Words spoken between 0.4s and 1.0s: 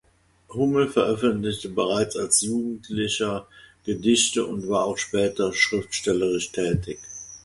Hummel